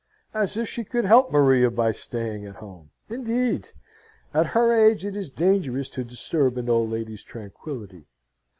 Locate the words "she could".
0.67-1.05